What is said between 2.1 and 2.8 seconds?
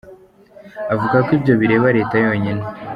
yonyine.